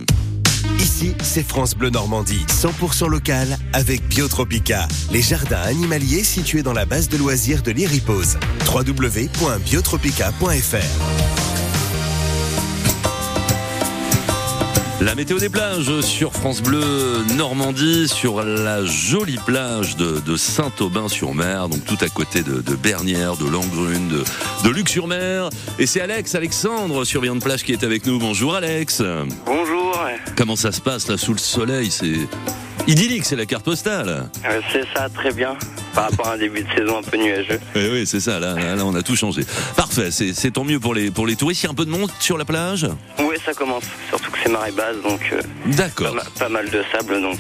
[0.78, 6.74] Ici Ici, c'est France Bleu Normandie, 100% local avec Biotropica, les jardins animaliers situés dans
[6.74, 8.38] la base de loisirs de l'Iripose.
[8.72, 11.11] www.biotropica.fr
[15.02, 16.84] La météo des plages sur France Bleu
[17.36, 23.36] Normandie, sur la jolie plage de, de Saint-Aubin-sur-Mer, donc tout à côté de, de Bernières,
[23.36, 24.24] de Langrune, de,
[24.64, 25.50] de Luc-sur-Mer.
[25.80, 28.20] Et c'est Alex, Alexandre, surveillant de plage, qui est avec nous.
[28.20, 29.02] Bonjour Alex.
[29.48, 30.00] Bonjour.
[30.38, 31.90] Comment ça se passe là sous le soleil?
[31.90, 32.20] C'est
[32.92, 34.30] idyllique, c'est la carte postale.
[34.46, 35.56] Euh, c'est ça, très bien.
[35.94, 37.60] Par rapport à un début de saison un peu nuageux.
[37.76, 39.44] Eh oui, c'est ça, là, on a tout changé.
[39.76, 41.64] Parfait, c'est tant mieux pour les, pour les touristes.
[41.64, 42.88] Il y a un peu de monde sur la plage?
[43.20, 43.84] Oui, ça commence.
[44.10, 46.16] Surtout que c'est marée basse, donc euh, D'accord.
[46.40, 47.40] pas mal de sable, donc.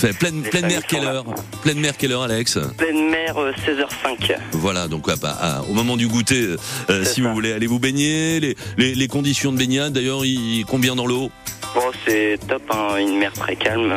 [0.00, 0.12] Parfait.
[0.18, 1.24] Pleine, pleine mer, quelle heure
[1.62, 2.58] Pleine mer, quelle heure, Alex.
[2.76, 4.36] Pleine mer, euh, 16h05.
[4.52, 6.56] Voilà, donc ah, bah, ah, au moment du goûter,
[6.90, 10.64] euh, si vous voulez aller vous baigner, les, les, les conditions de baignade, d'ailleurs, il-
[10.68, 11.30] combien dans l'eau?
[11.74, 13.94] Bon, c'est top, hein, une mer très calme,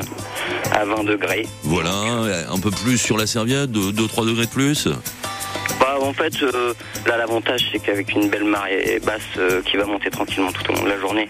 [0.72, 1.46] à 20 degrés.
[1.64, 1.92] Voilà,
[2.50, 4.88] un peu plus sur la serviette, 2-3 degrés de plus?
[5.82, 6.74] Bah, en fait, euh,
[7.08, 10.76] là, l'avantage, c'est qu'avec une belle marée basse euh, qui va monter tranquillement tout au
[10.76, 11.28] long de la journée,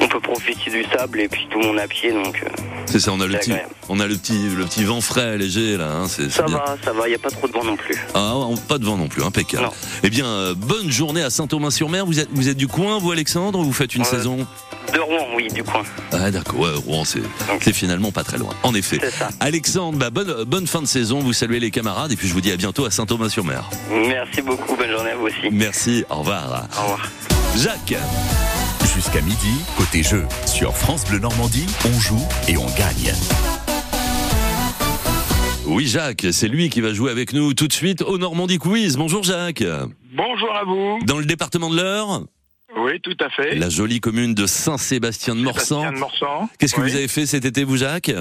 [0.00, 2.48] on peut profiter du sable et puis tout le monde à pied, donc euh,
[2.90, 3.74] C'est ça, on a le petit, agréable.
[3.88, 5.90] on a le petit, le petit vent frais, léger là.
[5.92, 7.94] Hein, c'est, ça va, ça va, il n'y a pas trop de vent non plus.
[8.14, 9.68] Ah, on- pas de vent non plus, impeccable.
[10.02, 12.06] Eh bien, euh, bonne journée à Saint-Aubin-sur-Mer.
[12.06, 14.08] Vous êtes, vous êtes du coin, vous Alexandre, ou vous faites une Ouais.
[14.08, 14.46] saison
[14.94, 15.82] De Rouen, oui, du coin.
[16.12, 17.20] Ah d'accord, ouais, Rouen, c'est,
[17.60, 18.54] c'est finalement pas très loin.
[18.62, 18.98] En effet.
[19.40, 21.18] Alexandre, bah, bonne, bonne fin de saison.
[21.20, 23.68] Vous saluez les camarades et puis je vous dis à bientôt à Saint-Aubin-sur-Mer.
[23.90, 25.50] Merci beaucoup, bonne journée à vous aussi.
[25.52, 26.66] Merci, au revoir.
[26.78, 27.08] Au revoir.
[27.56, 27.94] Jacques.
[29.10, 33.14] Jusqu'à midi, côté jeu, sur France Bleu Normandie, on joue et on gagne.
[35.64, 38.98] Oui, Jacques, c'est lui qui va jouer avec nous tout de suite au Normandie Quiz.
[38.98, 39.64] Bonjour Jacques.
[40.14, 40.98] Bonjour à vous.
[41.06, 42.24] Dans le département de l'Eure,
[42.76, 43.54] Oui, tout à fait.
[43.54, 45.80] la jolie commune de Saint-Sébastien de Morsan.
[45.80, 46.48] Sébastien de Morsan.
[46.58, 46.90] Qu'est-ce que Oui.
[46.90, 48.12] vous avez fait cet été, vous, Jacques?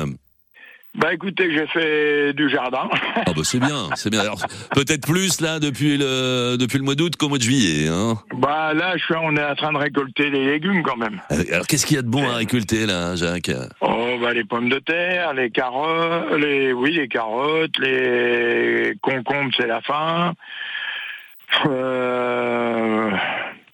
[0.98, 2.90] Bah écoutez, j'ai fait du jardin.
[3.16, 4.22] Ah bah c'est bien, c'est bien.
[4.22, 4.40] Alors,
[4.74, 7.88] peut-être plus là depuis le depuis le mois d'août qu'au mois de juillet.
[7.88, 8.16] Hein.
[8.34, 11.22] bah là, je suis, on est en train de récolter les légumes quand même.
[11.32, 13.52] Euh, Alors qu'est-ce qu'il y a de bon à récolter là, Jacques?
[13.82, 19.68] Oh bah les pommes de terre, les carottes, les oui les carottes, les concombres, c'est
[19.68, 20.34] la fin.
[21.66, 23.12] Euh,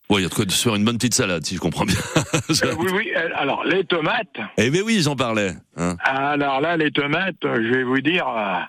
[0.09, 1.59] Ouais, il y a de quoi de se faire une bonne petite salade, si je
[1.59, 1.95] comprends bien.
[2.25, 3.11] euh, oui oui.
[3.15, 4.37] euh, Alors les tomates.
[4.57, 5.53] eh bien oui, j'en parlais.
[5.77, 5.95] hein.
[6.03, 8.59] Alors là, les tomates, je vais vous dire, euh,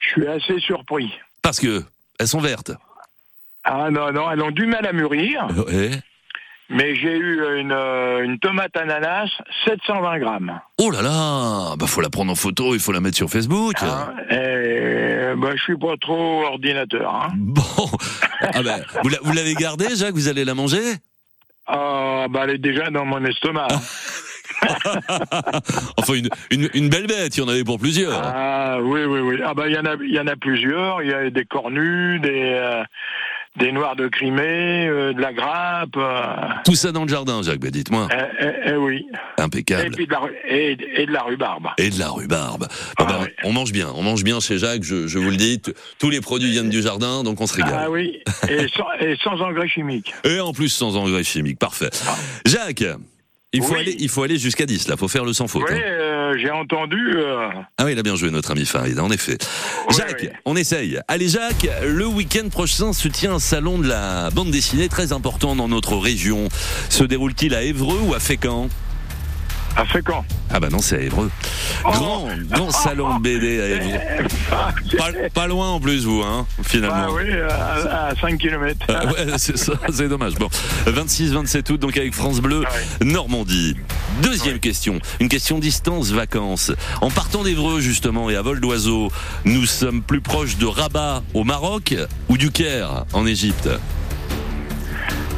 [0.00, 1.12] je suis assez surpris.
[1.42, 1.82] Parce que
[2.18, 2.72] elles sont vertes.
[3.64, 5.46] Ah non non, elles ont du mal à mûrir.
[5.66, 5.90] Ouais.
[6.70, 9.30] Mais j'ai eu une, une tomate ananas,
[9.66, 10.60] 720 grammes.
[10.76, 13.74] Oh là là, bah faut la prendre en photo, il faut la mettre sur Facebook.
[14.30, 17.14] Et, bah, je suis pas trop ordinateur.
[17.14, 17.32] Hein.
[17.36, 17.62] Bon,
[18.40, 20.82] ah ben, vous la- vous l'avez gardée, Jacques Vous allez la manger?
[21.66, 23.68] Ah, bah, elle est déjà dans mon estomac.
[25.96, 28.20] Enfin, une, une, une belle bête, il y en avait pour plusieurs.
[28.24, 29.36] Ah, oui, oui, oui.
[29.44, 31.02] Ah, bah, il y en a, il y en a plusieurs.
[31.02, 32.82] Il y a des cornus, des, euh,
[33.56, 35.96] des noirs de Crimée, euh, de la grappe.
[35.96, 36.22] euh,
[36.64, 38.08] Tout ça dans le jardin, Jacques, bah dites-moi.
[38.12, 39.06] eh, eh, eh oui.
[39.38, 39.90] Et, Impeccable.
[39.96, 41.68] puis de la, et, et de la rhubarbe.
[41.78, 42.68] Et de la rhubarbe.
[42.98, 45.60] Bon, ben, On mange bien, on mange bien chez Jacques, je, je vous le dis.
[45.98, 47.80] Tous les produits viennent du jardin, donc on se régale.
[47.86, 48.20] Ah oui.
[48.48, 50.14] Et sans, et sans engrais chimiques.
[50.24, 51.90] Et en plus sans engrais chimiques, parfait.
[52.46, 52.84] Jacques,
[53.52, 53.80] il faut Oui.
[53.80, 55.62] aller, il faut aller jusqu'à 10, là, faut faire le sans faute.
[55.68, 55.80] Oui, hein.
[55.82, 57.12] euh, j'ai entendu.
[57.16, 59.38] euh, Ah oui, il a bien joué notre ami Farid, en effet.
[59.96, 61.00] Jacques, on essaye.
[61.08, 65.56] Allez Jacques, le week-end prochain se tient un salon de la bande dessinée très important
[65.56, 66.48] dans notre région.
[66.90, 68.68] Se déroule-t-il à Évreux ou à Fécamp?
[69.78, 70.24] À Fécamp.
[70.50, 71.30] Ah bah non, c'est à Évreux.
[71.84, 73.98] Grand, grand salon de BD à Évreux.
[74.98, 77.06] Pas, pas loin en plus, vous, hein, finalement.
[77.08, 77.30] Ah oui,
[77.88, 78.76] à, à 5 km.
[78.88, 80.34] Ah ouais, c'est ça, c'est dommage.
[80.34, 80.48] Bon,
[80.86, 82.64] 26-27 août, donc avec France Bleu,
[83.04, 83.76] Normandie.
[84.22, 86.72] Deuxième question, une question distance vacances.
[87.00, 89.12] En partant d'Evreux justement et à vol d'oiseau,
[89.44, 91.94] nous sommes plus proches de Rabat au Maroc
[92.28, 93.68] ou du Caire en Égypte?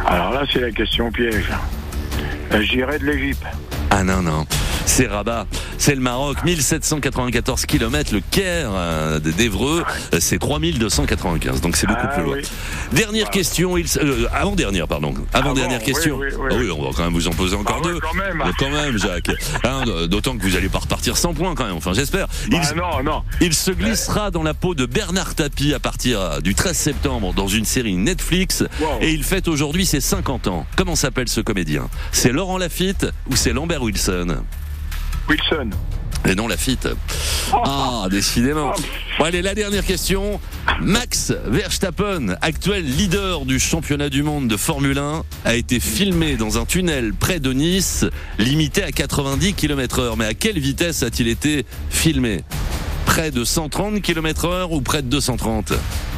[0.06, 1.50] Alors là, c'est la question piège.
[2.52, 3.42] Euh, J'irai de l'Égypte.
[3.90, 4.69] Ah non, non.
[4.92, 5.46] C'est Rabat,
[5.78, 9.82] c'est le Maroc, 1794 km, le Caire euh, d'Evreux,
[10.12, 12.36] euh, c'est 3295, donc c'est beaucoup Ah plus loin.
[12.36, 12.42] oui.
[12.92, 16.18] Dernière question, il, euh, avant-dernière, pardon, avant-dernière oui, question.
[16.18, 16.70] oui, oui, Ah oui.
[16.76, 17.98] on va quand même vous en poser encore Ah deux.
[18.00, 18.42] quand même.
[18.44, 19.30] Mais quand même, Jacques.
[19.64, 22.26] Hein, D'autant que vous allez pas repartir sans points quand même, enfin j'espère.
[22.50, 23.22] Bah il, non, non.
[23.40, 27.48] il se glissera dans la peau de Bernard Tapie à partir du 13 septembre dans
[27.48, 28.98] une série Netflix Wow.
[29.00, 30.66] et il fête aujourd'hui ses 50 ans.
[30.76, 31.88] Comment s'appelle ce comédien?
[32.12, 34.36] C'est Laurent Lafitte ou c'est Lambert Wilson?
[35.30, 35.70] Wilson.
[36.28, 36.88] Et non Lafitte.
[37.52, 38.72] Ah, décidément.
[39.16, 40.40] Bon, allez, la dernière question.
[40.80, 46.58] Max Verstappen, actuel leader du championnat du monde de Formule 1, a été filmé dans
[46.58, 48.04] un tunnel près de Nice,
[48.38, 50.16] limité à 90 km heure.
[50.16, 52.42] Mais à quelle vitesse a-t-il été filmé?
[53.06, 56.09] Près de 130 km heure ou près de 230 Oh, et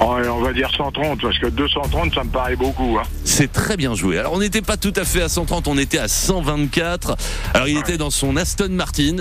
[0.00, 2.98] on va dire 130, parce que 230, ça me paraît beaucoup.
[2.98, 3.04] Hein.
[3.24, 4.18] C'est très bien joué.
[4.18, 7.16] Alors on n'était pas tout à fait à 130, on était à 124.
[7.54, 9.18] Alors il était dans son Aston Martin.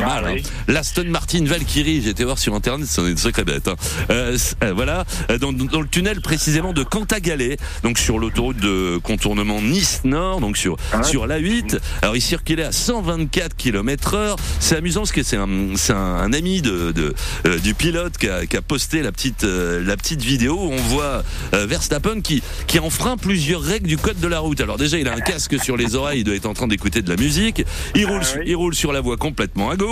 [0.00, 0.34] Pas Ah, mal.
[0.36, 0.42] oui.
[0.46, 0.64] Hein.
[0.68, 3.68] L'Aston Martin Valkyrie, j'ai été voir sur internet, c'est une sacrée bête.
[3.68, 3.76] Hein.
[4.10, 8.98] Euh, euh, voilà, Euh, dans, dans le tunnel précisément de Cantagalais, donc sur l'autoroute de
[9.02, 11.78] contournement Nice Nord, donc sur sur la 8.
[12.02, 14.36] Alors il circulait à 124 km heure.
[14.60, 15.46] C'est amusant parce que c'est un
[15.90, 17.14] un, un ami de, de
[17.46, 20.72] euh, du pilote qui a, qui a posté la petite euh, la petite vidéo où
[20.72, 21.22] on voit
[21.54, 24.60] euh, Verstappen qui qui enfreint plusieurs règles du code de la route.
[24.60, 27.02] Alors déjà il a un casque sur les oreilles, il doit être en train d'écouter
[27.02, 27.64] de la musique.
[27.94, 29.85] Il roule su- il roule sur la voie complètement à gauche.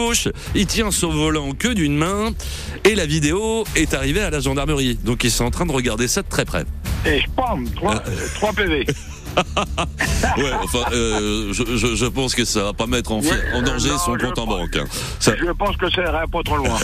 [0.55, 2.33] Il tient son volant que d'une main
[2.85, 4.99] et la vidéo est arrivée à la gendarmerie.
[5.05, 6.65] Donc ils sont en train de regarder ça de très près.
[7.07, 8.53] Et je pam, 3.
[8.55, 8.87] PV.
[10.37, 13.99] Ouais, enfin, euh, je, je, je pense que ça va pas mettre en, danger non,
[13.99, 14.77] son compte en banque.
[14.77, 14.85] hein.
[15.21, 16.77] Ça- Je pense que ça ira pas trop loin.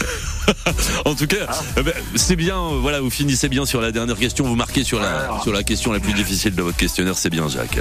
[1.04, 1.46] en tout cas,
[1.76, 2.56] eh ben, c'est bien.
[2.56, 4.44] euh, Voilà, vous finissez bien sur la dernière question.
[4.44, 7.14] Vous marquez sur la sur la question la plus difficile de votre questionnaire.
[7.16, 7.78] C'est bien, Jacques.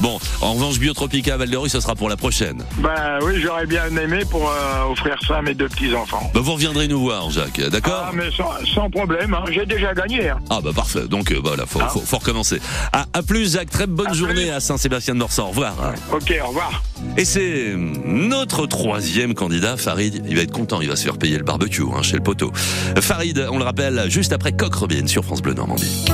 [0.00, 2.62] Bon, en revanche, Biotropica Val de Rue, ce sera pour la prochaine.
[2.78, 6.30] Ben oui, j'aurais bien aimé pour euh, offrir ça à mes deux petits-enfants.
[6.34, 7.60] Bah, vous reviendrez nous voir, Jacques.
[7.70, 8.06] D'accord?
[8.08, 9.44] Ah, mais sans, sans problème, hein.
[9.50, 10.28] j'ai déjà gagné.
[10.30, 10.38] hein.
[10.50, 11.06] Ah bah parfait.
[11.08, 12.60] Donc euh, voilà, faut, faut, faut recommencer.
[12.92, 13.70] À, à plus, Jacques.
[13.70, 15.44] Très bonne journée à Saint-Sébastien-de-Morsan.
[15.44, 15.74] Au revoir.
[16.12, 16.82] Ok, au revoir.
[17.16, 17.74] Et c'est
[18.04, 20.24] notre troisième candidat, Farid.
[20.28, 22.52] Il va être content, il va se faire payer le barbecue hein, chez le poteau.
[23.00, 26.04] Farid, on le rappelle, juste après Coq Robin sur France Bleu Normandie.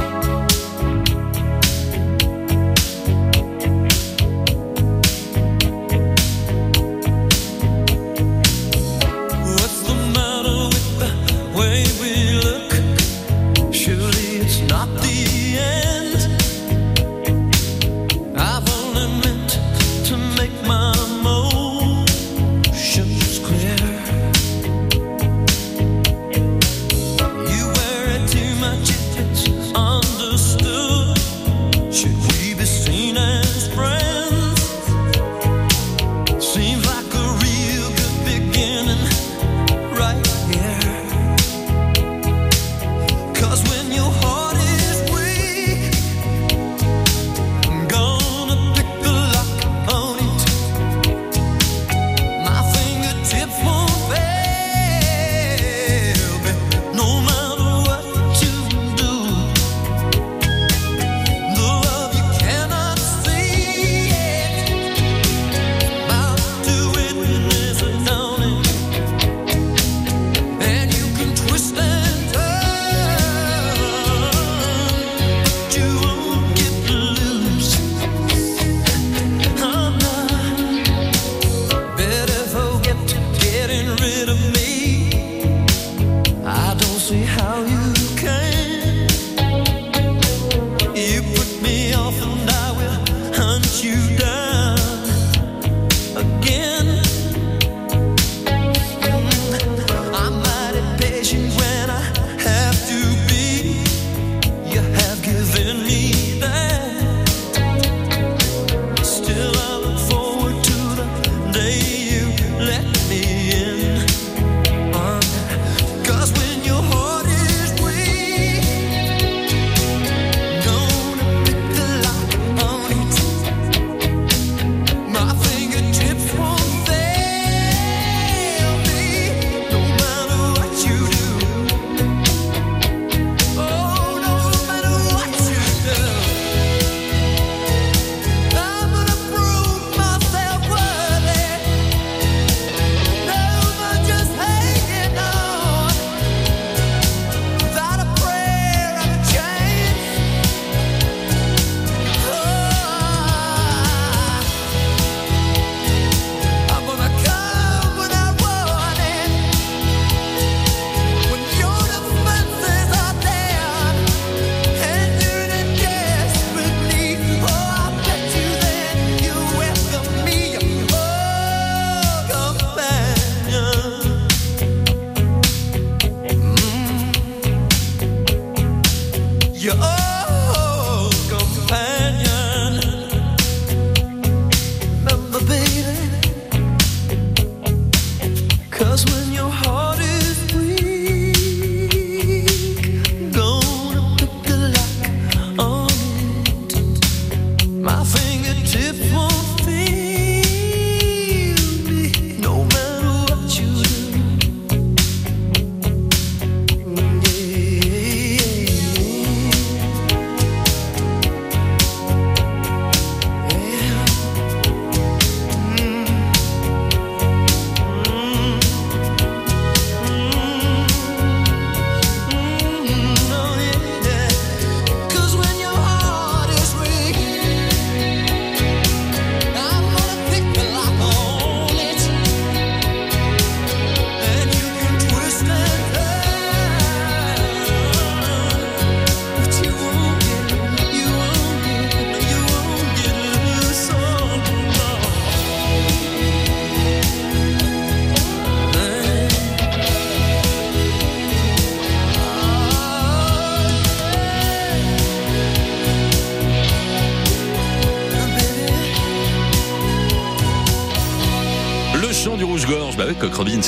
[189.18, 189.87] in your heart.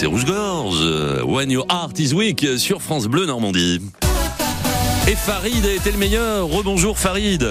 [0.01, 0.79] C'est rouge-gorge.
[0.81, 3.83] Euh, When your heart is weak sur France Bleu Normandie.
[5.07, 6.49] Et Farid a été le meilleur.
[6.49, 7.47] Rebonjour Farid.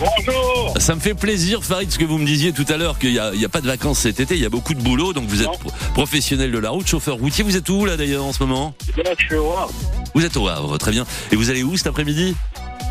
[0.00, 0.74] Bonjour.
[0.78, 3.20] Ça me fait plaisir Farid, ce que vous me disiez tout à l'heure qu'il n'y
[3.20, 5.12] a, il y a pas de vacances cet été, il y a beaucoup de boulot,
[5.12, 7.44] donc vous êtes pro- professionnel de la route, chauffeur routier.
[7.44, 8.74] Vous êtes où là d'ailleurs en ce moment?
[8.96, 9.72] Là, je suis au Havre.
[10.14, 11.06] Vous êtes au Havre, très bien.
[11.30, 12.34] Et vous allez où cet après-midi?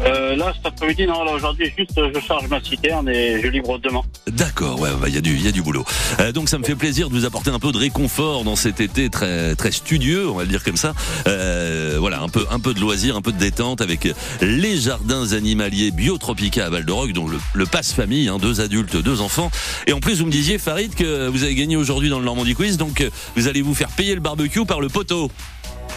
[0.05, 3.47] Euh, là, cet après-midi, non, là, aujourd'hui, juste, euh, je charge ma citerne et je
[3.47, 4.01] livre demain.
[4.27, 5.83] D'accord, ouais, bah, il y a du, il y a du boulot.
[6.19, 8.79] Euh, donc ça me fait plaisir de vous apporter un peu de réconfort dans cet
[8.79, 10.93] été très, très studieux, on va le dire comme ça.
[11.27, 14.07] Euh, voilà, un peu, un peu de loisirs, un peu de détente avec
[14.41, 18.97] les jardins animaliers Biotropica à Val d'Orog, donc le, le passe famille, hein, deux adultes,
[18.97, 19.49] deux enfants.
[19.87, 22.53] Et en plus, vous me disiez, Farid, que vous avez gagné aujourd'hui dans le Normandie
[22.53, 23.03] Quiz, donc
[23.35, 25.31] vous allez vous faire payer le barbecue par le poteau.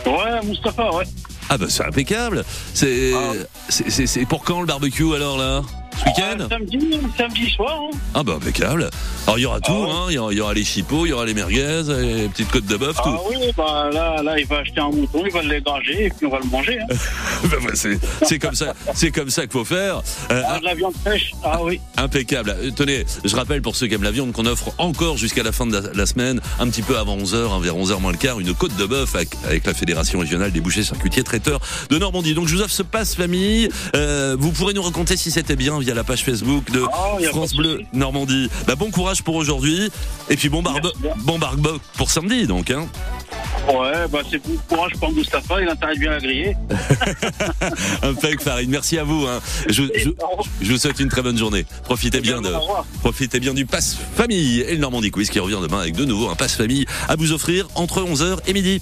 [0.07, 1.05] Ouais, Moustapha, ouais.
[1.53, 2.45] Ah bah c'est impeccable.
[2.75, 3.13] C'est,
[3.69, 5.63] c'est, c'est- c'est pour quand le barbecue alors là?
[6.01, 6.79] Ce week-end Euh, samedi,
[7.17, 7.97] samedi soir, hein.
[8.15, 8.89] Ah bah impeccable.
[9.27, 10.07] Alors il y aura tout, hein.
[10.09, 12.51] il, y aura, il y aura les chipots, il y aura les merguez, les petites
[12.51, 13.03] côtes de bœuf, tout.
[13.07, 16.27] Ah oui, bah là, là, il va acheter un mouton, il va l'égranger et puis
[16.27, 16.79] on va le manger.
[16.81, 16.87] Hein.
[17.51, 20.03] Bah, bah, c'est, comme ça, c'est comme ça qu'il faut faire.
[20.31, 21.81] Euh, Ah, de la viande fraîche, ah oui.
[21.97, 22.55] Impeccable.
[22.59, 25.53] Euh, Tenez, je rappelle pour ceux qui aiment la viande qu'on offre encore jusqu'à la
[25.53, 28.41] fin de la, la semaine, un petit peu avant 11h, vers 11h moins le quart,
[28.41, 32.35] une côte de bœuf avec, avec la Fédération régionale des bouchers charcutiers traiteurs de Normandie.
[32.35, 33.69] Donc je vous offre ce passe famille.
[33.97, 36.83] Euh, vous pourrez nous raconter si c'était bien via la page Facebook de
[37.21, 38.49] y a France Bleu Normandie.
[38.67, 39.91] Bah, bon courage pour aujourd'hui
[40.29, 42.71] et puis bon barbe, bon barbe pour samedi donc.
[42.71, 42.87] Hein.
[43.69, 46.57] Ouais, bah c'est bon courage pour Moustapha, il de bien la griller.
[48.03, 49.27] Impec Farid, merci à vous.
[49.27, 49.41] hein.
[49.69, 50.11] Je, je-
[50.63, 51.65] je vous souhaite une très bonne journée.
[51.85, 52.51] Profitez bien de,
[53.01, 56.29] profitez bien du passe famille et le Normandie Quiz qui revient demain avec de nouveau
[56.31, 58.81] un passe famille à vous offrir entre 11h et midi.